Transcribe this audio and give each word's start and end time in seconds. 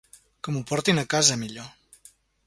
Que 0.45 0.53
m'ho 0.53 0.61
portin 0.71 1.01
a 1.01 1.03
casa 1.13 1.37
millor. 1.41 1.69